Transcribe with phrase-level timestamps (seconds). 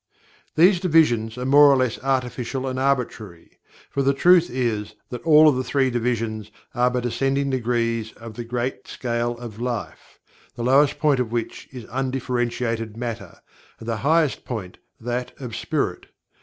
[0.55, 3.59] These divisions are more or less artificial and arbitrary,
[3.91, 8.33] for the truth is that all of the three divisions are but ascending degrees of
[8.33, 10.17] the great scale of Life,
[10.55, 13.41] the lowest point of which is undifferentiated Matter,
[13.77, 16.07] and the highest point that of Spirit.